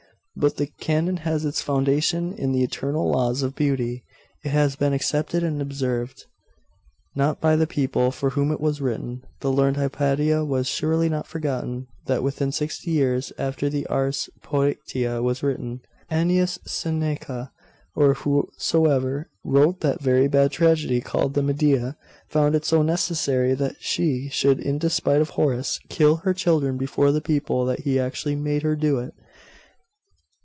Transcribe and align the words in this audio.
'But 0.33 0.55
the 0.55 0.67
canon 0.79 1.17
has 1.17 1.43
its 1.45 1.61
foundation 1.61 2.33
in 2.33 2.51
the 2.51 2.63
eternal 2.63 3.11
laws 3.11 3.43
of 3.43 3.53
beauty. 3.53 4.05
It 4.43 4.49
has 4.49 4.75
been 4.77 4.93
accepted 4.93 5.43
and 5.43 5.61
observed.' 5.61 6.23
'Not 7.13 7.41
by 7.41 7.55
the 7.55 7.67
people 7.67 8.09
for 8.11 8.31
whom 8.31 8.49
it 8.51 8.61
was 8.61 8.81
written. 8.81 9.23
The 9.41 9.51
learned 9.51 9.75
Hypatia 9.75 10.43
has 10.45 10.67
surely 10.67 11.09
not 11.09 11.27
forgotten, 11.27 11.85
that 12.07 12.23
within 12.23 12.51
sixty 12.51 12.89
years 12.91 13.31
after 13.37 13.69
the 13.69 13.85
Ars 13.87 14.29
Poetica 14.41 15.21
was 15.21 15.43
written, 15.43 15.81
Annaeus 16.09 16.57
Seneca, 16.65 17.51
or 17.93 18.15
whosoever 18.15 19.29
wrote 19.43 19.81
that 19.81 20.01
very 20.01 20.27
bad 20.29 20.51
tragedy 20.53 21.01
called 21.01 21.35
the 21.35 21.43
Medea, 21.43 21.97
found 22.29 22.55
it 22.55 22.65
so 22.65 22.81
necessary 22.81 23.53
that 23.53 23.75
she 23.79 24.29
should, 24.29 24.59
in 24.59 24.79
despite 24.79 25.21
of 25.21 25.31
Horace, 25.31 25.79
kill 25.89 26.15
her 26.23 26.33
children 26.33 26.77
before 26.77 27.11
the 27.11 27.21
people, 27.21 27.65
that 27.65 27.81
he 27.81 27.99
actually 27.99 28.35
made 28.37 28.63
her 28.63 28.77
do 28.77 28.97
it! 28.97 29.13